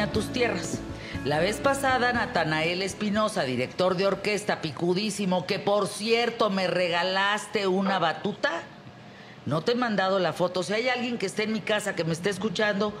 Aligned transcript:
a 0.00 0.12
tus 0.12 0.32
tierras. 0.32 0.78
La 1.24 1.40
vez 1.40 1.58
pasada, 1.58 2.12
Natanael 2.12 2.82
Espinosa, 2.82 3.42
director 3.42 3.96
de 3.96 4.06
orquesta, 4.06 4.60
picudísimo, 4.60 5.46
que 5.46 5.58
por 5.58 5.88
cierto 5.88 6.50
me 6.50 6.66
regalaste 6.66 7.66
una 7.66 7.98
batuta. 7.98 8.62
No 9.46 9.62
te 9.62 9.72
he 9.72 9.74
mandado 9.74 10.18
la 10.18 10.32
foto. 10.32 10.62
Si 10.62 10.72
hay 10.72 10.88
alguien 10.88 11.18
que 11.18 11.26
esté 11.26 11.44
en 11.44 11.52
mi 11.52 11.60
casa 11.60 11.96
que 11.96 12.04
me 12.04 12.12
esté 12.12 12.30
escuchando, 12.30 12.92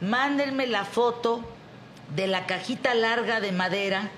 mándenme 0.00 0.66
la 0.66 0.84
foto 0.84 1.44
de 2.14 2.26
la 2.26 2.46
cajita 2.46 2.94
larga 2.94 3.40
de 3.40 3.52
madera 3.52 4.10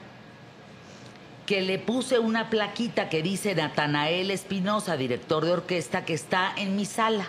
que 1.46 1.60
le 1.60 1.78
puse 1.78 2.18
una 2.18 2.48
plaquita 2.48 3.08
que 3.08 3.22
dice 3.22 3.54
Natanael 3.54 4.30
Espinosa, 4.30 4.96
director 4.96 5.44
de 5.44 5.52
orquesta, 5.52 6.04
que 6.04 6.14
está 6.14 6.52
en 6.56 6.74
mi 6.76 6.86
sala. 6.86 7.26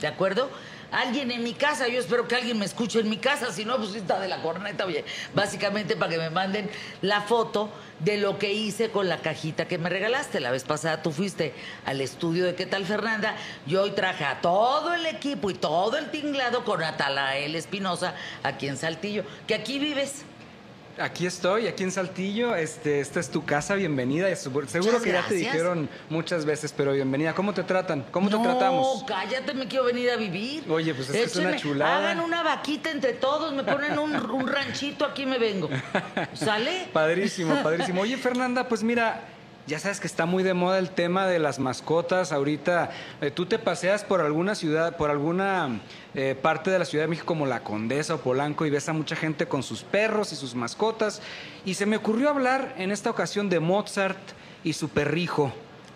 ¿De 0.00 0.06
acuerdo? 0.06 0.50
Alguien 0.94 1.32
en 1.32 1.42
mi 1.42 1.54
casa, 1.54 1.88
yo 1.88 1.98
espero 1.98 2.28
que 2.28 2.36
alguien 2.36 2.56
me 2.56 2.64
escuche 2.64 3.00
en 3.00 3.10
mi 3.10 3.16
casa, 3.16 3.52
si 3.52 3.64
no, 3.64 3.78
pues 3.78 3.96
está 3.96 4.20
de 4.20 4.28
la 4.28 4.40
corneta, 4.42 4.86
oye. 4.86 5.04
Básicamente 5.34 5.96
para 5.96 6.12
que 6.12 6.18
me 6.18 6.30
manden 6.30 6.70
la 7.02 7.20
foto 7.20 7.68
de 7.98 8.16
lo 8.16 8.38
que 8.38 8.52
hice 8.52 8.90
con 8.90 9.08
la 9.08 9.18
cajita 9.18 9.66
que 9.66 9.76
me 9.76 9.88
regalaste. 9.88 10.38
La 10.38 10.52
vez 10.52 10.62
pasada 10.62 11.02
tú 11.02 11.10
fuiste 11.10 11.52
al 11.84 12.00
estudio 12.00 12.46
de 12.46 12.54
¿Qué 12.54 12.66
tal 12.66 12.86
Fernanda? 12.86 13.34
Yo 13.66 13.82
hoy 13.82 13.90
traje 13.90 14.24
a 14.24 14.40
todo 14.40 14.94
el 14.94 15.06
equipo 15.06 15.50
y 15.50 15.54
todo 15.54 15.96
el 15.98 16.12
tinglado 16.12 16.64
con 16.64 16.78
Natanael 16.78 17.56
Espinosa 17.56 18.14
aquí 18.44 18.68
en 18.68 18.76
Saltillo, 18.76 19.24
que 19.48 19.56
aquí 19.56 19.80
vives. 19.80 20.24
Aquí 20.98 21.26
estoy, 21.26 21.66
aquí 21.66 21.82
en 21.82 21.90
Saltillo. 21.90 22.54
Este, 22.54 23.00
esta 23.00 23.18
es 23.18 23.28
tu 23.28 23.44
casa, 23.44 23.74
bienvenida. 23.74 24.34
Seguro, 24.36 24.66
que 25.02 25.10
ya 25.10 25.26
te 25.26 25.34
dijeron 25.34 25.88
muchas 26.08 26.44
veces, 26.44 26.72
pero 26.76 26.92
bienvenida. 26.92 27.34
¿Cómo 27.34 27.52
te 27.52 27.64
tratan? 27.64 28.04
¿Cómo 28.12 28.30
te 28.30 28.36
no, 28.36 28.42
tratamos? 28.42 29.04
cállate, 29.04 29.54
me 29.54 29.66
quiero 29.66 29.86
venir 29.86 30.10
a 30.10 30.16
vivir. 30.16 30.64
Oye, 30.70 30.94
pues 30.94 31.08
es 31.10 31.16
que 31.16 31.22
es 31.24 31.36
una 31.36 31.56
chulada. 31.56 31.98
Hagan 31.98 32.20
una 32.20 32.44
vaquita 32.44 32.92
entre 32.92 33.14
todos, 33.14 33.52
me 33.52 33.64
ponen 33.64 33.98
un, 33.98 34.14
un 34.30 34.46
ranchito, 34.46 35.04
aquí 35.04 35.26
me 35.26 35.38
vengo. 35.38 35.68
¿Sale? 36.32 36.88
Padrísimo, 36.92 37.60
padrísimo. 37.60 38.00
Oye, 38.04 38.16
Fernanda, 38.16 38.68
pues 38.68 38.84
mira, 38.84 39.33
ya 39.66 39.78
sabes 39.78 39.98
que 40.00 40.06
está 40.06 40.26
muy 40.26 40.42
de 40.42 40.52
moda 40.54 40.78
el 40.78 40.90
tema 40.90 41.26
de 41.26 41.38
las 41.38 41.58
mascotas. 41.58 42.32
Ahorita 42.32 42.90
eh, 43.20 43.30
tú 43.30 43.46
te 43.46 43.58
paseas 43.58 44.04
por 44.04 44.20
alguna 44.20 44.54
ciudad, 44.54 44.96
por 44.96 45.10
alguna 45.10 45.80
eh, 46.14 46.34
parte 46.40 46.70
de 46.70 46.78
la 46.78 46.84
Ciudad 46.84 47.04
de 47.04 47.08
México 47.08 47.26
como 47.26 47.46
la 47.46 47.60
Condesa 47.60 48.14
o 48.16 48.18
Polanco 48.18 48.66
y 48.66 48.70
ves 48.70 48.88
a 48.88 48.92
mucha 48.92 49.16
gente 49.16 49.46
con 49.46 49.62
sus 49.62 49.82
perros 49.82 50.32
y 50.32 50.36
sus 50.36 50.54
mascotas. 50.54 51.22
Y 51.64 51.74
se 51.74 51.86
me 51.86 51.96
ocurrió 51.96 52.28
hablar 52.28 52.74
en 52.76 52.90
esta 52.90 53.08
ocasión 53.10 53.48
de 53.48 53.60
Mozart 53.60 54.18
y 54.62 54.74
su 54.74 54.88
perrijo. 54.90 55.52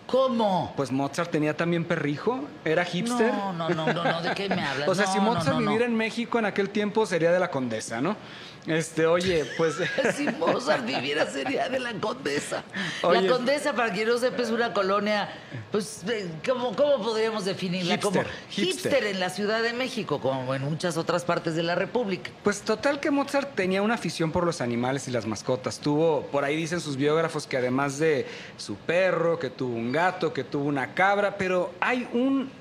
¿Cómo? 0.07 0.73
Pues 0.75 0.91
Mozart 0.91 1.29
tenía 1.29 1.55
también 1.55 1.85
perrijo, 1.85 2.43
era 2.65 2.83
hipster. 2.83 3.31
No, 3.31 3.53
no, 3.53 3.69
no, 3.69 3.93
no, 3.93 4.03
no, 4.03 4.21
¿de 4.23 4.33
qué 4.33 4.49
me 4.49 4.63
hablas? 4.65 4.87
O 4.89 4.95
sea, 4.95 5.05
No, 5.05 5.13
si 5.13 5.19
Mozart 5.19 5.53
no. 5.53 5.59
viviera 5.59 5.85
en 5.85 5.95
México 5.95 6.39
en 6.39 6.45
aquel 6.45 6.71
tiempo 6.71 7.05
sería 7.05 7.31
de 7.31 7.39
la 7.39 7.51
Condesa, 7.51 8.01
¿no? 8.01 8.15
Este, 8.65 9.05
oye, 9.05 9.45
pues 9.57 9.75
Si 10.15 10.27
Mozart 10.27 10.85
viviera 10.85 11.25
sería 11.25 11.69
de 11.69 11.79
la 11.79 11.93
Condesa. 11.93 12.63
Oye. 13.01 13.21
La 13.21 13.31
Condesa, 13.31 13.73
para 13.73 13.91
quien 13.91 14.07
no 14.07 14.17
sepa, 14.17 14.41
es 14.41 14.49
una 14.49 14.73
colonia, 14.73 15.29
pues, 15.71 16.03
eh, 16.07 16.29
¿cómo, 16.45 16.75
cómo 16.75 17.01
podríamos 17.01 17.45
definirla? 17.45 17.95
Hipster, 17.95 18.11
como 18.11 18.21
hipster. 18.49 18.65
hipster 18.65 19.03
en 19.05 19.19
la 19.19 19.29
Ciudad 19.29 19.61
de 19.63 19.73
México, 19.73 20.19
como 20.19 20.53
en 20.53 20.63
muchas 20.63 20.97
otras 20.97 21.23
partes 21.23 21.55
de 21.55 21.63
la 21.63 21.75
República. 21.75 22.31
Pues 22.43 22.61
total 22.61 22.99
que 22.99 23.11
Mozart 23.11 23.55
tenía 23.55 23.81
una 23.81 23.95
afición 23.95 24.31
por 24.31 24.45
los 24.45 24.61
animales 24.61 25.07
y 25.07 25.11
las 25.11 25.25
mascotas. 25.25 25.79
Tuvo, 25.79 26.23
por 26.27 26.43
ahí 26.43 26.55
dicen 26.55 26.79
sus 26.79 26.97
biógrafos 26.97 27.47
que 27.47 27.57
además 27.57 27.99
de 27.99 28.27
su 28.57 28.75
perro, 28.75 29.39
que 29.39 29.49
tuvo 29.49 29.75
un 29.75 29.91
gato, 29.91 30.33
que 30.33 30.43
tuvo 30.43 30.65
una 30.65 30.93
cabra, 30.93 31.37
pero 31.37 31.71
hay 31.79 32.07
un 32.13 32.58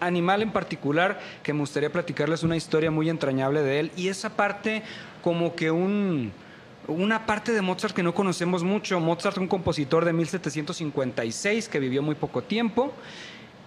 animal 0.00 0.42
en 0.42 0.50
particular 0.52 1.18
que 1.42 1.52
me 1.52 1.60
gustaría 1.60 1.90
platicarles 1.90 2.42
una 2.42 2.56
historia 2.56 2.90
muy 2.90 3.08
entrañable 3.08 3.62
de 3.62 3.80
él 3.80 3.92
y 3.96 4.08
esa 4.08 4.30
parte 4.36 4.82
como 5.22 5.54
que 5.54 5.70
un 5.70 6.32
una 6.88 7.26
parte 7.26 7.50
de 7.52 7.62
Mozart 7.62 7.92
que 7.96 8.04
no 8.04 8.14
conocemos 8.14 8.62
mucho. 8.62 9.00
Mozart, 9.00 9.38
un 9.38 9.48
compositor 9.48 10.04
de 10.04 10.12
1756 10.12 11.68
que 11.68 11.80
vivió 11.80 12.00
muy 12.00 12.14
poco 12.14 12.42
tiempo, 12.42 12.92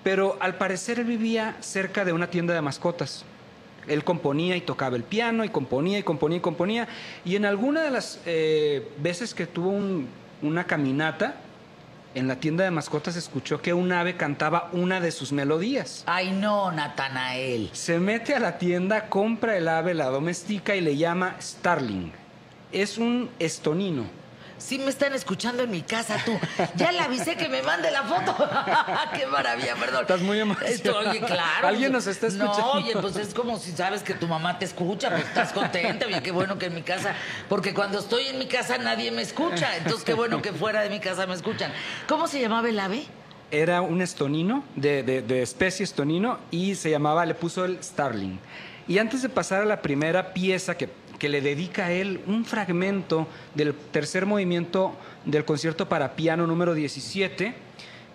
pero 0.04 0.38
al 0.40 0.56
parecer 0.56 1.04
vivía 1.04 1.58
cerca 1.60 2.06
de 2.06 2.14
una 2.14 2.28
tienda 2.28 2.54
de 2.54 2.62
mascotas. 2.62 3.26
Él 3.88 4.06
componía 4.06 4.56
y 4.56 4.62
tocaba 4.62 4.96
el 4.96 5.04
piano 5.04 5.44
y 5.44 5.50
componía 5.50 6.00
y 6.00 6.04
componía 6.04 6.38
y 6.38 6.42
componía. 6.42 6.88
Y 7.26 7.36
en 7.36 7.44
alguna 7.46 7.82
de 7.82 7.92
las 7.92 8.22
eh, 8.26 8.88
veces 9.00 9.34
que 9.34 9.46
tuvo 9.48 9.70
un- 9.72 10.08
una 10.42 10.64
caminata, 10.66 11.36
en 12.16 12.28
la 12.28 12.38
tienda 12.38 12.64
de 12.64 12.72
mascotas 12.72 13.16
escuchó 13.16 13.62
que 13.62 13.74
un 13.74 13.92
ave 13.92 14.16
cantaba 14.16 14.70
una 14.74 15.00
de 15.00 15.12
sus 15.12 15.32
melodías. 15.32 16.04
Ay, 16.08 16.32
no, 16.32 16.72
Natanael. 16.72 17.70
Se 17.74 18.00
mete 18.00 18.34
a 18.36 18.40
la 18.40 18.58
tienda, 18.58 19.10
compra 19.10 19.58
el 19.58 19.68
ave, 19.68 19.94
la 19.94 20.08
domestica 20.08 20.76
y 20.76 20.82
le 20.82 20.98
llama 20.98 21.36
Starling. 21.40 22.12
Es 22.72 22.98
un 22.98 23.30
estonino. 23.40 24.19
Sí 24.60 24.78
me 24.78 24.90
están 24.90 25.14
escuchando 25.14 25.64
en 25.64 25.72
mi 25.72 25.82
casa, 25.82 26.18
tú. 26.26 26.38
Ya 26.76 26.92
le 26.92 27.00
avisé 27.00 27.36
que 27.36 27.50
me 27.50 27.64
mande 27.64 27.90
la 27.92 28.04
foto. 28.04 28.36
Qué 29.18 29.26
maravilla, 29.26 29.76
perdón. 29.76 30.02
Estás 30.02 30.22
muy 30.22 30.40
emocionada. 30.40 30.76
Esto, 30.76 30.98
oye, 30.98 31.22
claro. 31.22 31.68
Alguien 31.68 31.92
nos 31.92 32.06
está 32.08 32.28
escuchando. 32.28 32.58
No, 32.60 32.72
oye, 32.74 32.94
pues 33.02 33.16
es 33.16 33.34
como 33.34 33.58
si 33.58 33.72
sabes 33.72 34.04
que 34.04 34.14
tu 34.14 34.28
mamá 34.28 34.60
te 34.60 34.66
escucha, 34.66 35.10
pues 35.10 35.24
estás 35.24 35.52
contenta. 35.54 36.06
Oye, 36.06 36.22
qué 36.22 36.32
bueno 36.32 36.58
que 36.60 36.68
en 36.68 36.76
mi 36.76 36.82
casa, 36.84 37.16
porque 37.48 37.74
cuando 37.74 38.00
estoy 38.00 38.28
en 38.28 38.38
mi 38.38 38.48
casa 38.48 38.78
nadie 38.78 39.12
me 39.12 39.22
escucha. 39.22 39.76
Entonces, 39.78 40.04
qué 40.04 40.14
bueno 40.14 40.42
que 40.42 40.54
fuera 40.54 40.82
de 40.82 40.90
mi 40.90 41.00
casa 41.00 41.26
me 41.26 41.34
escuchan. 41.34 41.72
¿Cómo 42.08 42.28
se 42.28 42.40
llamaba 42.40 42.70
el 42.70 42.80
ave? 42.80 43.04
Era 43.52 43.82
un 43.82 44.02
estonino, 44.02 44.64
de, 44.76 45.02
de- 45.04 45.22
de 45.24 45.42
especie 45.42 45.84
estonino, 45.84 46.38
y 46.52 46.76
se 46.76 46.92
llamaba, 46.92 47.26
le 47.26 47.34
puso 47.34 47.66
el 47.66 47.82
Starling. 47.84 48.40
Y 48.88 48.98
antes 49.00 49.22
de 49.24 49.30
pasar 49.30 49.62
a 49.62 49.66
la 49.66 49.82
primera 49.82 50.34
pieza 50.34 50.76
que, 50.78 50.90
que 51.20 51.30
le 51.30 51.42
dedica 51.42 51.88
a 51.88 51.92
él, 51.92 52.22
un 52.26 52.46
fragmento 52.46 53.28
del 53.54 53.74
tercer 53.74 54.26
movimiento 54.26 54.96
del 55.26 55.46
concierto 55.46 55.88
para 55.88 56.16
piano 56.16 56.48
número 56.48 56.74
17, 56.74 57.54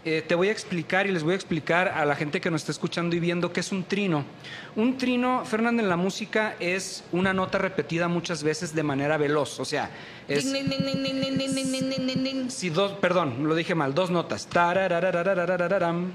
eh, 0.07 0.23
te 0.27 0.35
voy 0.35 0.49
a 0.49 0.53
explicar 0.53 1.07
y 1.07 1.13
les 1.13 1.23
voy 1.23 1.33
a 1.33 1.37
explicar 1.37 1.89
a 1.89 2.05
la 2.05 2.15
gente 2.15 2.39
que 2.39 2.51
nos 2.51 2.61
está 2.61 2.73
escuchando 2.73 3.17
y 3.17 3.21
viendo 3.21 3.55
qué 3.55 3.61
es 3.61 3.73
un 3.73 3.85
trino. 3.85 4.25
Un 4.77 4.99
trino, 4.99 5.45
Fernando, 5.47 5.83
en 5.83 5.89
la 5.89 5.97
música 5.97 6.57
es 6.61 7.05
una 7.11 7.33
nota 7.33 7.57
repetida 7.57 8.07
muchas 8.07 8.43
veces 8.43 8.75
de 8.75 8.83
manera 8.83 9.17
veloz. 9.17 9.61
O 9.61 9.65
sea, 9.65 9.91
es. 10.29 10.45
si 12.51 12.69
dos, 12.69 12.93
perdón, 12.93 13.49
lo 13.49 13.55
dije 13.55 13.75
mal, 13.75 13.95
dos 13.95 14.11
notas. 14.11 14.47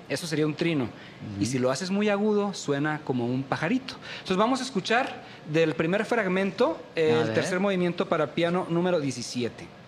Eso 0.08 0.28
sería 0.28 0.46
un 0.46 0.54
trino. 0.54 0.84
Uh 0.84 0.88
-huh. 0.88 1.42
Y 1.42 1.46
si 1.48 1.58
lo 1.58 1.72
haces 1.72 1.90
muy 1.90 2.10
agudo, 2.10 2.54
suena 2.54 3.02
como 3.04 3.26
un 3.26 3.42
pajarito. 3.42 3.96
Entonces 4.14 4.38
vamos 4.38 4.60
a 4.60 4.64
escuchar 4.64 5.24
del 5.52 5.74
primer 5.74 6.06
fragmento 6.06 6.80
el 6.96 7.34
tercer 7.34 7.60
movimiento 7.60 8.08
para 8.08 8.36
piano 8.36 8.68
número 8.70 9.00
17. 9.00 9.80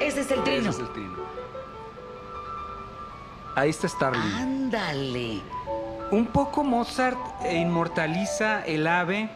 Ese 0.00 0.20
es 0.20 0.30
el 0.30 0.42
trino. 0.44 0.60
Ese 0.60 0.70
es 0.70 0.78
el 0.78 0.92
trino. 0.92 1.14
Ahí 3.56 3.70
está 3.70 3.88
Starling. 3.88 4.22
Ándale. 4.22 5.40
Un 6.10 6.26
poco 6.26 6.62
Mozart 6.62 7.18
inmortaliza 7.50 8.64
el 8.64 8.86
ave 8.86 9.30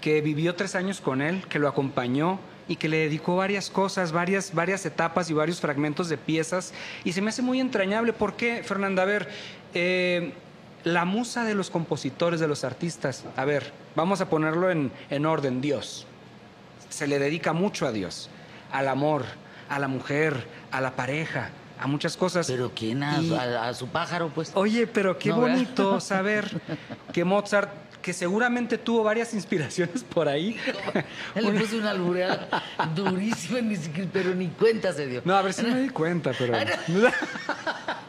que 0.00 0.20
vivió 0.20 0.54
tres 0.54 0.74
años 0.74 1.00
con 1.00 1.22
él, 1.22 1.46
que 1.48 1.58
lo 1.58 1.68
acompañó 1.68 2.38
y 2.68 2.76
que 2.76 2.88
le 2.88 2.98
dedicó 2.98 3.36
varias 3.36 3.70
cosas, 3.70 4.12
varias, 4.12 4.54
varias 4.54 4.84
etapas 4.86 5.30
y 5.30 5.34
varios 5.34 5.60
fragmentos 5.60 6.08
de 6.08 6.16
piezas. 6.16 6.72
Y 7.04 7.12
se 7.12 7.22
me 7.22 7.30
hace 7.30 7.42
muy 7.42 7.60
entrañable. 7.60 8.12
¿Por 8.12 8.34
qué, 8.34 8.62
Fernanda? 8.62 9.02
A 9.02 9.06
ver, 9.06 9.28
eh, 9.74 10.32
la 10.84 11.04
musa 11.04 11.44
de 11.44 11.54
los 11.54 11.70
compositores, 11.70 12.40
de 12.40 12.48
los 12.48 12.64
artistas. 12.64 13.24
A 13.36 13.44
ver, 13.44 13.72
vamos 13.96 14.20
a 14.20 14.28
ponerlo 14.28 14.70
en, 14.70 14.90
en 15.10 15.26
orden. 15.26 15.60
Dios. 15.60 16.06
Se 16.88 17.06
le 17.06 17.18
dedica 17.18 17.52
mucho 17.52 17.86
a 17.86 17.92
Dios, 17.92 18.30
al 18.72 18.88
amor, 18.88 19.24
a 19.68 19.78
la 19.78 19.88
mujer, 19.88 20.46
a 20.72 20.80
la 20.80 20.96
pareja, 20.96 21.50
a 21.78 21.86
muchas 21.86 22.16
cosas. 22.16 22.46
Pero 22.48 22.72
¿quién 22.74 23.02
a, 23.02 23.20
Y- 23.20 23.32
a- 23.34 23.68
a 23.68 23.74
su 23.74 23.86
pájaro, 23.88 24.30
pues? 24.34 24.50
Oye, 24.54 24.86
pero 24.86 25.18
qué 25.18 25.28
No, 25.30 25.40
¿verdad? 25.40 25.54
bonito 25.56 26.00
saber 26.00 26.50
que 27.12 27.24
Mozart, 27.24 27.70
que 28.02 28.12
seguramente 28.12 28.78
tuvo 28.78 29.04
varias 29.04 29.34
inspiraciones 29.34 30.02
por 30.02 30.26
ahí. 30.28 30.56
Él 31.34 31.44
le 31.52 31.60
puse 31.60 31.76
una 31.78 31.90
albureada 31.90 32.48
durísima, 32.94 33.60
pero 34.12 34.34
ni 34.34 34.48
cuenta 34.48 34.92
se 34.92 35.06
dio. 35.06 35.22
No, 35.24 35.34
a 35.36 35.42
ver 35.42 35.52
si 35.52 35.62
me 35.66 35.80
di 35.82 35.90
cuenta, 35.90 36.32
pero. 36.36 36.54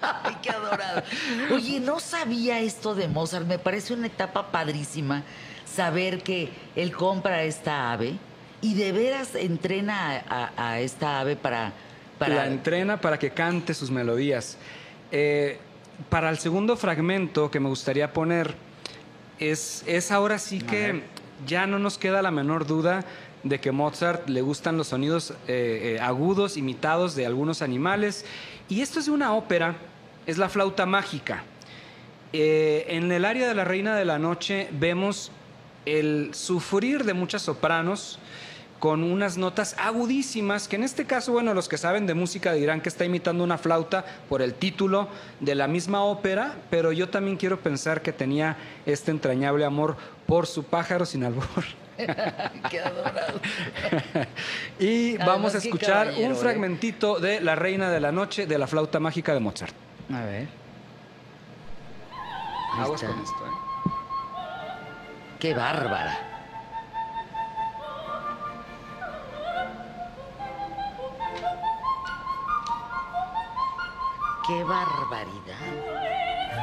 Oye, 1.51 1.79
no 1.79 1.99
sabía 1.99 2.59
esto 2.59 2.95
de 2.95 3.07
Mozart. 3.07 3.45
Me 3.45 3.59
parece 3.59 3.93
una 3.93 4.07
etapa 4.07 4.51
padrísima 4.51 5.23
saber 5.65 6.21
que 6.23 6.49
él 6.75 6.91
compra 6.91 7.43
esta 7.43 7.91
ave 7.91 8.15
y 8.61 8.73
de 8.75 8.91
veras 8.91 9.35
entrena 9.35 10.21
a, 10.29 10.51
a- 10.57 10.71
a 10.73 10.79
esta 10.79 11.19
ave 11.19 11.35
para... 11.35 11.73
para 12.19 12.35
La 12.35 12.47
entrena 12.47 12.99
para 13.01 13.17
que 13.17 13.31
cante 13.31 13.73
sus 13.73 13.89
melodías. 13.91 14.57
Eh, 15.11 15.57
para 16.09 16.29
el 16.29 16.37
segundo 16.39 16.77
fragmento 16.77 17.49
que 17.51 17.59
me 17.59 17.69
gustaría 17.69 18.11
poner, 18.13 18.55
es, 19.39 19.83
es 19.87 20.11
ahora 20.11 20.37
sí 20.39 20.59
que 20.61 21.03
ya 21.47 21.65
no 21.67 21.79
nos 21.79 21.97
queda 21.97 22.21
la 22.21 22.31
menor 22.31 22.65
duda 22.67 23.03
de 23.43 23.59
que 23.59 23.71
Mozart 23.71 24.29
le 24.29 24.41
gustan 24.41 24.77
los 24.77 24.89
sonidos 24.89 25.31
eh, 25.47 25.95
eh, 25.95 25.99
agudos 25.99 26.57
imitados 26.57 27.15
de 27.15 27.25
algunos 27.25 27.61
animales. 27.63 28.23
Y 28.69 28.81
esto 28.81 28.99
es 28.99 29.07
de 29.07 29.11
una 29.11 29.33
ópera, 29.33 29.75
es 30.25 30.37
la 30.37 30.49
flauta 30.49 30.85
mágica. 30.85 31.43
Eh, 32.33 32.85
en 32.89 33.11
el 33.11 33.25
área 33.25 33.47
de 33.47 33.55
la 33.55 33.65
Reina 33.65 33.95
de 33.95 34.05
la 34.05 34.17
Noche 34.17 34.69
vemos 34.71 35.31
el 35.85 36.29
sufrir 36.33 37.03
de 37.03 37.13
muchas 37.13 37.41
sopranos 37.41 38.19
con 38.81 39.03
unas 39.03 39.37
notas 39.37 39.75
agudísimas, 39.77 40.67
que 40.67 40.75
en 40.75 40.83
este 40.83 41.05
caso, 41.05 41.33
bueno, 41.33 41.53
los 41.53 41.69
que 41.69 41.77
saben 41.77 42.07
de 42.07 42.15
música 42.15 42.53
dirán 42.53 42.81
que 42.81 42.89
está 42.89 43.05
imitando 43.05 43.43
una 43.43 43.59
flauta 43.59 44.03
por 44.27 44.41
el 44.41 44.55
título 44.55 45.07
de 45.39 45.53
la 45.53 45.67
misma 45.67 46.03
ópera, 46.03 46.55
pero 46.71 46.91
yo 46.91 47.07
también 47.07 47.37
quiero 47.37 47.59
pensar 47.59 48.01
que 48.01 48.11
tenía 48.11 48.57
este 48.87 49.11
entrañable 49.11 49.65
amor 49.65 49.97
por 50.25 50.47
su 50.47 50.63
pájaro 50.63 51.05
sin 51.05 51.23
albor. 51.23 51.45
Qué 52.71 52.79
adorado. 52.79 53.39
y 54.79 55.15
vamos 55.17 55.53
a 55.53 55.59
escuchar 55.59 56.13
un 56.17 56.31
¿eh? 56.31 56.35
fragmentito 56.35 57.19
de 57.19 57.39
La 57.39 57.53
Reina 57.53 57.91
de 57.91 57.99
la 57.99 58.11
Noche 58.11 58.47
de 58.47 58.57
la 58.57 58.65
flauta 58.65 58.99
mágica 58.99 59.35
de 59.35 59.41
Mozart. 59.41 59.75
A 60.13 60.25
ver. 60.25 60.47
Ahí 62.73 62.81
Aguas 62.83 63.01
está. 63.01 63.13
con 63.13 63.23
esto, 63.23 63.45
¿eh? 63.45 63.91
Qué 65.39 65.53
bárbara. 65.53 66.17
Qué 74.47 74.63
barbaridad. 74.63 76.61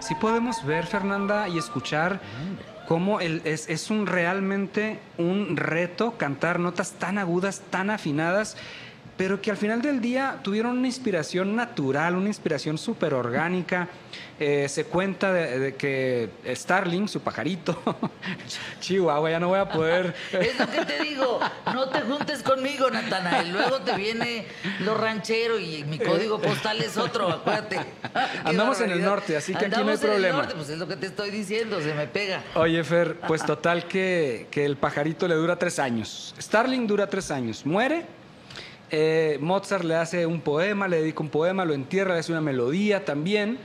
Sí 0.00 0.14
podemos 0.14 0.64
ver, 0.64 0.86
Fernanda, 0.86 1.48
y 1.48 1.58
escuchar 1.58 2.20
cómo 2.86 3.20
el- 3.20 3.42
es, 3.44 3.68
es 3.68 3.90
un 3.90 4.06
realmente 4.06 4.98
un 5.18 5.56
reto 5.56 6.16
cantar 6.16 6.58
notas 6.60 6.92
tan 6.92 7.18
agudas, 7.18 7.62
tan 7.70 7.90
afinadas, 7.90 8.56
pero 9.16 9.40
que 9.40 9.50
al 9.50 9.56
final 9.56 9.80
del 9.80 10.00
día 10.00 10.38
tuvieron 10.42 10.78
una 10.78 10.86
inspiración 10.86 11.56
natural, 11.56 12.16
una 12.16 12.28
inspiración 12.28 12.76
súper 12.78 13.14
orgánica. 13.14 13.88
Eh, 14.38 14.68
se 14.68 14.84
cuenta 14.84 15.32
de, 15.32 15.58
de 15.58 15.74
que 15.76 16.28
Starling, 16.54 17.08
su 17.08 17.20
pajarito, 17.20 17.80
Chihuahua, 18.80 19.30
ya 19.30 19.40
no 19.40 19.48
voy 19.48 19.58
a 19.60 19.68
poder... 19.68 20.14
Es 20.32 20.58
lo 20.58 20.70
que 20.70 20.84
te 20.84 21.02
digo, 21.02 21.40
no 21.72 21.88
te 21.88 22.02
juntes 22.02 22.42
conmigo, 22.42 22.90
Natanael. 22.90 23.50
Luego 23.52 23.80
te 23.80 23.94
viene 23.96 24.44
lo 24.80 24.94
ranchero 24.94 25.58
y 25.58 25.84
mi 25.84 25.98
código 25.98 26.38
postal 26.38 26.82
es 26.82 26.98
otro, 26.98 27.30
acuérdate. 27.30 27.80
Andamos 28.44 28.80
en 28.82 28.90
el 28.90 29.02
norte, 29.02 29.38
así 29.38 29.54
que 29.54 29.64
aquí 29.66 29.70
no 29.70 29.76
hay 29.76 29.82
Andamos 29.82 30.02
en 30.02 30.08
el 30.08 30.12
problema. 30.16 30.38
norte, 30.38 30.54
pues 30.54 30.68
es 30.68 30.78
lo 30.78 30.86
que 30.86 30.96
te 30.96 31.06
estoy 31.06 31.30
diciendo, 31.30 31.80
se 31.80 31.94
me 31.94 32.06
pega. 32.06 32.42
Oye, 32.56 32.84
Fer, 32.84 33.18
pues 33.20 33.42
total 33.44 33.88
que, 33.88 34.48
que 34.50 34.66
el 34.66 34.76
pajarito 34.76 35.26
le 35.26 35.34
dura 35.36 35.58
tres 35.58 35.78
años. 35.78 36.34
Starling 36.38 36.86
dura 36.86 37.06
tres 37.06 37.30
años. 37.30 37.64
Muere. 37.64 38.04
Eh, 38.90 39.38
Mozart 39.40 39.84
le 39.84 39.96
hace 39.96 40.26
un 40.26 40.40
poema, 40.40 40.88
le 40.88 40.98
dedica 41.00 41.20
un 41.20 41.28
poema, 41.28 41.64
lo 41.64 41.74
entierra, 41.74 42.14
le 42.14 42.20
hace 42.20 42.32
una 42.32 42.40
melodía 42.40 43.04
también. 43.04 43.58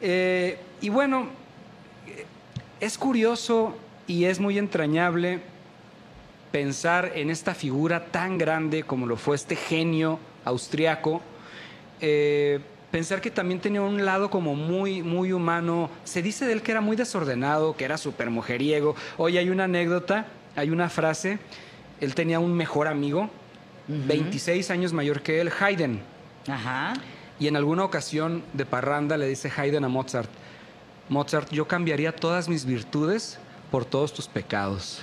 Eh, 0.00 0.58
y 0.80 0.88
bueno, 0.90 1.28
es 2.80 2.98
curioso 2.98 3.74
y 4.06 4.24
es 4.24 4.40
muy 4.40 4.58
entrañable 4.58 5.40
pensar 6.52 7.12
en 7.14 7.30
esta 7.30 7.54
figura 7.54 8.06
tan 8.06 8.38
grande 8.38 8.82
como 8.82 9.06
lo 9.06 9.16
fue 9.16 9.36
este 9.36 9.56
genio 9.56 10.18
austriaco. 10.44 11.20
Eh, 12.00 12.60
pensar 12.90 13.20
que 13.20 13.30
también 13.30 13.60
tenía 13.60 13.82
un 13.82 14.04
lado 14.04 14.30
como 14.30 14.54
muy, 14.54 15.02
muy 15.02 15.32
humano. 15.32 15.90
Se 16.04 16.22
dice 16.22 16.46
de 16.46 16.52
él 16.52 16.62
que 16.62 16.72
era 16.72 16.80
muy 16.80 16.96
desordenado, 16.96 17.76
que 17.76 17.84
era 17.84 17.98
súper 17.98 18.30
mujeriego. 18.30 18.94
Oye, 19.16 19.38
hay 19.38 19.50
una 19.50 19.64
anécdota, 19.64 20.26
hay 20.56 20.70
una 20.70 20.88
frase. 20.88 21.38
Él 22.00 22.14
tenía 22.14 22.38
un 22.38 22.54
mejor 22.54 22.86
amigo, 22.86 23.28
26 23.88 24.70
años 24.70 24.92
mayor 24.92 25.22
que 25.22 25.40
él, 25.40 25.50
Haydn. 25.58 26.00
Ajá. 26.46 26.94
Y 27.40 27.48
en 27.48 27.56
alguna 27.56 27.84
ocasión 27.84 28.42
de 28.52 28.66
parranda 28.66 29.16
le 29.16 29.26
dice 29.26 29.50
Haydn 29.54 29.84
a 29.84 29.88
Mozart, 29.88 30.30
Mozart, 31.08 31.50
yo 31.50 31.66
cambiaría 31.66 32.14
todas 32.14 32.48
mis 32.48 32.64
virtudes 32.64 33.38
por 33.70 33.84
todos 33.84 34.12
tus 34.12 34.28
pecados. 34.28 35.00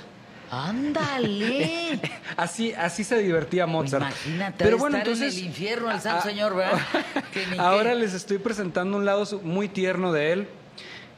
Ándale. 0.52 2.00
Así, 2.38 2.74
así 2.74 3.04
se 3.04 3.18
divertía 3.20 3.66
Mozart. 3.66 4.04
Imagínate, 4.04 4.64
Pero 4.64 4.78
bueno, 4.78 4.98
estar 4.98 5.08
entonces, 5.12 5.34
en 5.34 5.40
el 5.40 5.46
infierno 5.48 5.92
el 5.92 6.02
santo 6.02 6.28
señor, 6.28 6.56
¿verdad? 6.56 6.80
Ahora 7.58 7.92
qué. 7.92 7.96
les 7.96 8.14
estoy 8.14 8.38
presentando 8.38 8.98
un 8.98 9.06
lado 9.06 9.26
muy 9.42 9.70
tierno 9.70 10.12
de 10.12 10.34
él, 10.34 10.48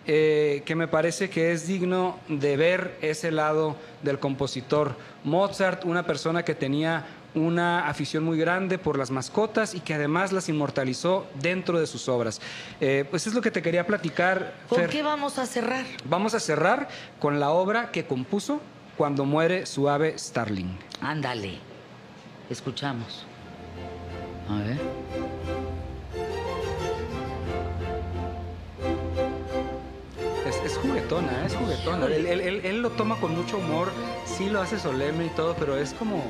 eh, 0.06 0.62
que 0.66 0.76
me 0.76 0.88
parece 0.88 1.30
que 1.30 1.52
es 1.52 1.68
digno 1.68 2.18
de 2.30 2.56
ver 2.56 2.98
ese 3.02 3.32
lado 3.32 3.76
del 4.04 4.20
compositor. 4.20 4.96
Mozart, 5.24 5.86
una 5.86 6.04
persona 6.04 6.44
que 6.44 6.56
tenía 6.56 7.06
una 7.38 7.88
afición 7.88 8.24
muy 8.24 8.38
grande 8.38 8.78
por 8.78 8.98
las 8.98 9.12
mascotas 9.12 9.74
y 9.76 9.80
que 9.80 9.94
además 9.94 10.32
las 10.32 10.50
inmortalizó 10.50 11.28
dentro 11.42 11.80
de 11.80 11.88
sus 11.88 12.08
obras. 12.10 12.42
Eh, 12.82 13.06
pues 13.10 13.28
es 13.28 13.34
lo 13.34 13.42
que 13.42 13.52
te 13.52 13.62
quería 13.62 13.86
platicar. 13.88 14.54
¿Con 14.70 14.80
Fer. 14.80 14.90
qué 14.90 15.04
vamos 15.04 15.38
a 15.40 15.46
cerrar? 15.46 15.86
Vamos 16.06 16.34
a 16.34 16.40
cerrar 16.40 16.88
con 17.20 17.40
la 17.40 17.50
obra 17.52 17.92
que 17.92 18.06
compuso 18.06 18.62
cuando 18.98 19.26
muere 19.26 19.66
su 19.66 19.90
ave 19.90 20.18
Starling. 20.18 20.78
Ándale. 21.02 21.60
Escuchamos. 22.50 23.26
A 24.50 24.56
ver. 24.64 24.78
Es, 30.48 30.56
es 30.72 30.78
juguetona, 30.78 31.46
es 31.46 31.56
juguetona. 31.56 32.06
Él, 32.08 32.26
él- 32.26 32.40
él- 32.42 32.62
él 32.64 32.82
lo 32.82 32.92
toma 32.92 33.18
con 33.20 33.36
mucho 33.36 33.58
humor, 33.58 33.92
sí 34.26 34.50
lo 34.50 34.62
hace 34.62 34.80
solemne 34.80 35.26
y 35.26 35.30
todo, 35.30 35.56
pero 35.60 35.78
es 35.78 35.94
como... 35.94 36.24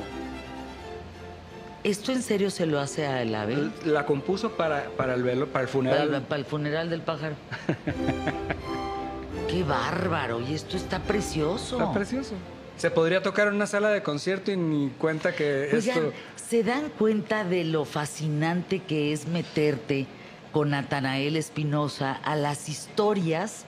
¿Esto 1.84 2.12
en 2.12 2.22
serio 2.22 2.50
se 2.50 2.66
lo 2.66 2.80
hace 2.80 3.06
a 3.06 3.22
el 3.22 3.34
ave? 3.34 3.70
La 3.84 4.04
compuso 4.04 4.52
para, 4.52 4.90
para 4.96 5.14
el 5.14 5.22
velo, 5.22 5.46
para 5.46 5.62
el 5.62 5.68
funeral. 5.68 6.22
para 6.28 6.40
el 6.40 6.44
funeral 6.44 6.90
del 6.90 7.02
pájaro. 7.02 7.36
Qué 9.48 9.62
bárbaro. 9.62 10.40
Y 10.40 10.54
esto 10.54 10.76
está 10.76 10.98
precioso. 10.98 11.78
Está 11.78 11.92
precioso. 11.92 12.34
Se 12.76 12.90
podría 12.90 13.22
tocar 13.22 13.48
en 13.48 13.54
una 13.54 13.66
sala 13.66 13.90
de 13.90 14.02
concierto 14.02 14.50
y 14.50 14.56
ni 14.56 14.90
cuenta 14.90 15.34
que 15.34 15.70
Oigan, 15.72 15.98
esto... 15.98 16.12
¿se 16.48 16.62
dan 16.62 16.90
cuenta 16.90 17.44
de 17.44 17.64
lo 17.64 17.84
fascinante 17.84 18.80
que 18.80 19.12
es 19.12 19.26
meterte 19.26 20.06
con 20.52 20.70
Natanael 20.70 21.36
Espinosa 21.36 22.12
a 22.24 22.36
las 22.36 22.68
historias 22.68 23.64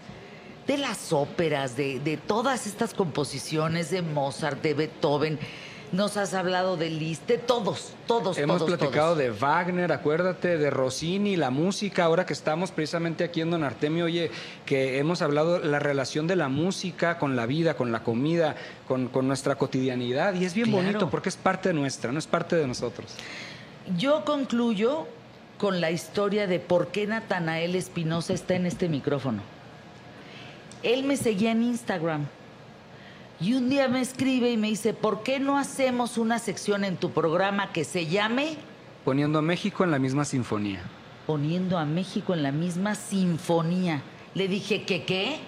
de 0.66 0.78
las 0.78 1.12
óperas, 1.12 1.76
de, 1.76 1.98
de 2.00 2.16
todas 2.16 2.66
estas 2.66 2.94
composiciones 2.94 3.90
de 3.90 4.02
Mozart, 4.02 4.62
de 4.62 4.74
Beethoven? 4.74 5.38
Nos 5.92 6.16
has 6.16 6.34
hablado 6.34 6.76
de 6.76 6.88
Liszt, 6.88 7.26
de 7.26 7.36
todos, 7.38 7.94
todos, 8.06 8.38
Hemos 8.38 8.58
todos, 8.58 8.70
platicado 8.70 9.06
todos. 9.14 9.18
de 9.18 9.30
Wagner, 9.30 9.90
acuérdate, 9.90 10.56
de 10.56 10.70
Rossini, 10.70 11.34
la 11.34 11.50
música, 11.50 12.04
ahora 12.04 12.24
que 12.26 12.32
estamos 12.32 12.70
precisamente 12.70 13.24
aquí 13.24 13.40
en 13.40 13.50
Don 13.50 13.64
Artemio, 13.64 14.04
oye, 14.04 14.30
que 14.64 14.98
hemos 14.98 15.20
hablado 15.20 15.58
la 15.58 15.80
relación 15.80 16.28
de 16.28 16.36
la 16.36 16.48
música 16.48 17.18
con 17.18 17.34
la 17.34 17.44
vida, 17.46 17.74
con 17.74 17.90
la 17.90 18.04
comida, 18.04 18.54
con, 18.86 19.08
con 19.08 19.26
nuestra 19.26 19.56
cotidianidad, 19.56 20.34
y 20.34 20.44
es 20.44 20.54
bien 20.54 20.68
Claro. 20.68 20.84
bonito 20.84 21.10
porque 21.10 21.28
es 21.28 21.36
parte 21.36 21.72
nuestra, 21.72 22.12
no 22.12 22.20
es 22.20 22.26
parte 22.28 22.54
de 22.54 22.68
nosotros. 22.68 23.12
Yo 23.98 24.24
concluyo 24.24 25.08
con 25.58 25.80
la 25.80 25.90
historia 25.90 26.46
de 26.46 26.60
por 26.60 26.88
qué 26.88 27.08
Natanael 27.08 27.74
Espinosa 27.74 28.32
está 28.32 28.54
en 28.54 28.66
este 28.66 28.88
micrófono. 28.88 29.42
Él 30.84 31.02
me 31.02 31.16
seguía 31.16 31.50
en 31.50 31.62
Instagram 31.64 32.26
y 33.40 33.54
un 33.54 33.68
día 33.70 33.88
me 33.88 34.00
escribe 34.00 34.50
y 34.50 34.56
me 34.56 34.68
dice, 34.68 34.92
¿por 34.92 35.22
qué 35.22 35.38
no 35.40 35.58
hacemos 35.58 36.18
una 36.18 36.38
sección 36.38 36.84
en 36.84 36.96
tu 36.96 37.10
programa 37.10 37.72
que 37.72 37.84
se 37.84 38.06
llame 38.06 38.56
Poniendo 39.04 39.38
a 39.38 39.42
México 39.42 39.82
en 39.82 39.90
la 39.90 39.98
misma 39.98 40.24
sinfonía. 40.26 40.82
Poniendo 41.26 41.78
a 41.78 41.84
México 41.86 42.34
en 42.34 42.42
la 42.42 42.52
misma 42.52 42.94
sinfonía? 42.94 44.02
Le 44.34 44.46
dije, 44.46 44.82
¿qué 44.84 45.04
qué? 45.04 45.38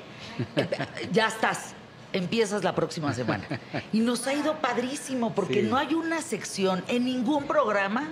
Ya 1.13 1.27
estás. 1.29 1.75
Empiezas 2.15 2.63
la 2.65 2.75
próxima 2.75 3.13
semana. 3.13 3.45
Y 3.93 4.01
nos 4.01 4.27
ha 4.27 4.35
ido 4.35 4.55
padrísimo 4.57 5.35
porque 5.35 5.63
Sí. 5.63 5.69
no 5.69 5.77
hay 5.77 5.95
una 5.95 6.21
sección 6.21 6.83
en 6.89 7.05
ningún 7.05 7.45
programa 7.45 8.09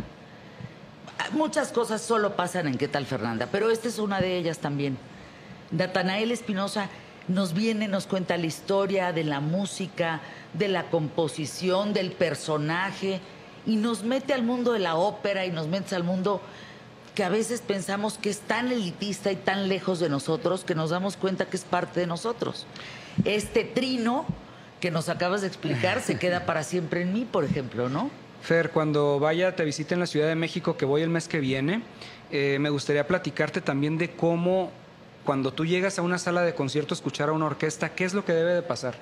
Muchas 1.33 1.71
cosas 1.71 2.01
solo 2.01 2.35
pasan 2.35 2.67
en 2.67 2.79
¿Qué 2.79 2.89
tal 2.89 3.05
Fernanda? 3.07 3.47
Pero 3.53 3.71
esta 3.71 3.89
es 3.89 3.99
una 3.99 4.21
de 4.21 4.37
ellas 4.39 4.59
también. 4.59 4.97
Natanael 5.71 6.33
Espinosa 6.33 6.89
nos 7.31 7.55
viene, 7.55 7.89
nos 7.89 8.07
cuenta 8.07 8.37
la 8.37 8.47
historia 8.47 9.13
de 9.13 9.25
la 9.25 9.41
música, 9.41 10.21
de 10.53 10.69
la 10.69 10.91
composición, 10.91 11.93
del 11.93 12.13
personaje, 12.13 13.21
y 13.67 13.77
nos 13.77 14.03
mete 14.03 14.33
al 14.33 14.43
mundo 14.43 14.73
de 14.73 14.81
la 14.81 14.97
ópera 14.97 15.47
y 15.47 15.51
nos 15.51 15.69
mete 15.69 15.95
al 15.95 16.05
mundo 16.05 16.41
que 17.15 17.25
a 17.25 17.29
veces 17.29 17.61
pensamos 17.61 18.19
que 18.19 18.31
es 18.31 18.41
tan 18.41 18.73
elitista 18.73 19.31
y 19.31 19.37
tan 19.37 19.69
lejos 19.69 20.01
de 20.01 20.09
nosotros 20.09 20.65
que 20.65 20.75
nos 20.75 20.91
damos 20.91 21.17
cuenta 21.17 21.47
que 21.47 21.57
es 21.57 21.65
parte 21.65 22.01
de 22.01 22.07
nosotros. 22.07 22.67
Este 23.25 23.65
trino 23.65 24.27
que 24.81 24.91
nos 24.91 25.09
acabas 25.09 25.43
de 25.43 25.47
explicar 25.47 26.01
se 26.01 26.19
queda 26.19 26.47
para 26.47 26.63
siempre 26.63 27.03
en 27.03 27.13
mí, 27.13 27.27
por 27.31 27.45
ejemplo, 27.45 27.89
¿no? 27.89 28.11
Fer, 28.43 28.71
cuando 28.71 29.21
vaya, 29.21 29.55
te 29.55 29.65
visite 29.65 29.93
en 29.93 30.01
la 30.01 30.07
Ciudad 30.07 30.27
de 30.27 30.35
México, 30.35 30.77
que 30.79 30.87
voy 30.87 31.03
el 31.03 31.11
mes 31.11 31.29
que 31.29 31.41
viene, 31.41 31.83
eh, 32.31 32.57
me 32.59 32.71
gustaría 32.71 33.07
platicarte 33.07 33.61
también 33.61 33.99
de 33.99 34.13
cómo 34.13 34.73
cuando 35.25 35.53
tú 35.53 35.67
llegas 35.67 35.99
a 35.99 36.03
una 36.03 36.19
sala 36.19 36.43
de 36.43 36.55
concierto 36.55 36.95
a 36.95 36.97
escuchar 36.97 37.29
a 37.29 37.33
una 37.33 37.47
orquesta, 37.47 37.91
¿qué 37.91 38.05
es 38.05 38.15
lo 38.15 38.25
que 38.25 38.33
debe 38.33 38.55
de 38.55 38.63
pasar? 38.63 38.95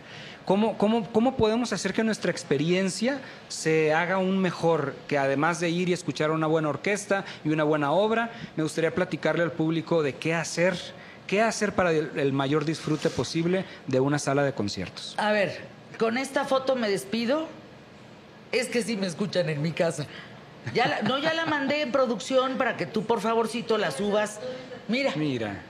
¿Cómo, 0.44 0.78
cómo, 0.78 1.06
cómo 1.12 1.36
podemos 1.36 1.72
hacer 1.72 1.92
que 1.92 2.02
nuestra 2.02 2.30
experiencia 2.30 3.20
se 3.48 3.92
haga 3.92 4.14
aún 4.16 4.38
mejor? 4.38 4.94
Que 5.06 5.18
además 5.18 5.60
de 5.60 5.68
ir 5.70 5.88
y 5.88 5.92
escuchar 5.92 6.30
a 6.30 6.32
una 6.32 6.46
buena 6.46 6.70
orquesta 6.70 7.24
y 7.44 7.50
una 7.50 7.64
buena 7.64 7.92
obra, 7.92 8.30
me 8.56 8.62
gustaría 8.62 8.94
platicarle 8.94 9.42
al 9.42 9.52
público 9.52 10.02
de 10.02 10.14
qué 10.16 10.34
hacer, 10.34 10.74
qué 11.26 11.42
hacer 11.42 11.74
para 11.74 11.92
el, 11.92 12.10
el 12.16 12.32
mayor 12.32 12.64
disfrute 12.64 13.10
posible 13.10 13.64
de 13.86 14.00
una 14.00 14.18
sala 14.18 14.42
de 14.42 14.52
conciertos. 14.54 15.14
A 15.18 15.32
ver, 15.32 15.60
con 15.98 16.16
esta 16.18 16.44
foto 16.44 16.74
me 16.76 16.88
despido. 16.88 17.46
Es 18.50 18.68
que 18.68 18.82
sí 18.82 18.96
me 18.96 19.06
escuchan 19.06 19.48
en 19.50 19.60
mi 19.60 19.72
casa. 19.72 20.06
Ya 20.74 20.86
la- 20.88 21.02
no, 21.02 21.18
ya 21.18 21.34
la 21.34 21.44
mandé 21.44 21.82
en 21.82 21.92
producción 21.92 22.56
para 22.56 22.76
que 22.78 22.86
tú, 22.86 23.04
por 23.04 23.20
favorcito, 23.20 23.76
la 23.76 23.90
subas. 23.90 24.40
Mira, 24.88 25.12
Mira. 25.16 25.62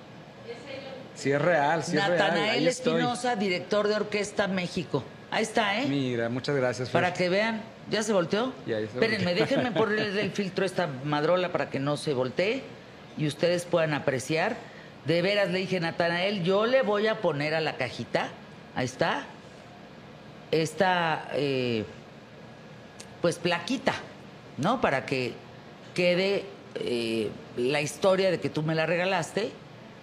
Si 1.19 1.33
es 1.33 1.43
real, 1.43 1.83
si 1.83 1.97
es 1.97 2.07
real. 2.07 2.17
Natanael. 2.19 2.69
Espinosa, 2.69 3.35
director 3.35 3.89
de 3.89 3.97
Orquesta 3.97 4.47
México. 4.47 5.03
Ahí 5.33 5.43
está, 5.43 5.81
¿eh? 5.83 5.87
Mira, 5.89 6.29
muchas 6.29 6.55
gracias. 6.55 6.89
Fer. 6.91 7.03
Para 7.03 7.13
que 7.13 7.29
vean. 7.29 7.61
¿Ya 7.91 8.05
se 8.05 8.13
volteó? 8.13 8.53
Ya, 8.67 8.79
ya 8.79 8.87
se 8.87 8.93
Espérenme, 8.93 9.35
volteó. 9.35 9.47
déjenme 9.47 9.73
ponerle 9.79 10.23
el 10.23 10.31
filtro 10.31 10.63
a 10.63 10.67
esta 10.67 10.87
madrola 11.05 11.51
para 11.51 11.71
que 11.71 11.81
no 11.81 11.97
se 11.97 12.15
voltee 12.15 12.63
y 13.17 13.27
ustedes 13.27 13.65
puedan 13.65 13.95
apreciar. 13.95 14.57
De 15.07 15.21
veras, 15.21 15.51
le 15.51 15.59
dije, 15.59 15.81
Natanael, 15.81 16.45
yo 16.45 16.67
le 16.67 16.83
voy 16.83 17.09
a 17.09 17.21
poner 17.21 17.55
a 17.55 17.61
la 17.61 17.77
cajita. 17.77 18.29
Ahí 18.77 18.85
está. 18.85 19.25
Esta, 20.53 21.29
eh, 21.33 21.85
pues, 23.21 23.39
plaquita, 23.39 23.95
¿no? 24.57 24.81
Para 24.81 25.05
que 25.05 25.33
quede 25.95 26.45
eh, 26.77 27.29
la 27.57 27.81
historia 27.81 28.31
de 28.31 28.39
que 28.39 28.51
tú 28.51 28.63
me 28.63 28.77
la 28.77 28.87
regalaste 28.87 29.51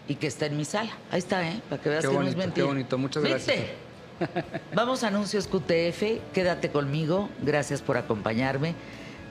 y 0.08 0.16
que 0.16 0.28
está 0.28 0.46
en 0.46 0.58
mi 0.58 0.66
sala. 0.66 0.92
Ahí 1.12 1.20
está, 1.20 1.48
¿eh? 1.48 1.62
Para 1.70 1.82
que 1.82 1.90
veas 1.90 2.02
Qué 2.04 2.10
que 2.10 2.14
no 2.14 2.22
es 2.22 2.36
bonito, 2.36 2.40
qué 2.40 2.46
mentira. 2.48 2.68
bonito. 2.68 2.98
Muchas 2.98 3.24
¿Viste? 3.24 3.76
gracias. 4.20 4.46
Vamos 4.74 5.04
a 5.04 5.08
anuncios 5.08 5.48
QTF, 5.48 6.32
quédate 6.34 6.70
conmigo, 6.70 7.30
gracias 7.42 7.82
por 7.82 7.98
acompañarme. 7.98 8.74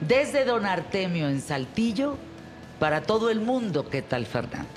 Desde 0.01 0.45
Don 0.45 0.65
Artemio 0.65 1.27
en 1.29 1.41
Saltillo, 1.41 2.17
para 2.79 3.01
todo 3.01 3.29
el 3.31 3.39
mundo, 3.39 3.89
¿qué 3.89 4.01
tal 4.01 4.25
Fernanda? 4.25 4.67